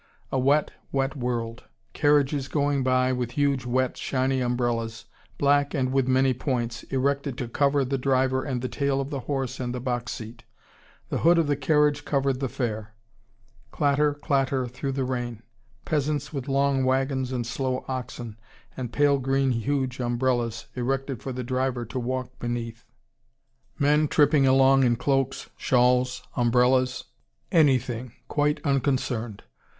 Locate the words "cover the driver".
7.47-8.43